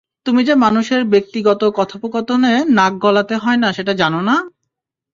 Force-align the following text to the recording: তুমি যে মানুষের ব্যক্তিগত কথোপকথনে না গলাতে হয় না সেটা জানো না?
তুমি 0.25 0.41
যে 0.43 0.53
মানুষের 0.63 1.01
ব্যক্তিগত 1.13 1.61
কথোপকথনে 1.77 2.53
না 2.77 2.85
গলাতে 3.03 3.35
হয় 3.37 3.59
না 3.63 3.69
সেটা 3.73 3.93
জানো 3.93 4.19
না? 4.21 4.35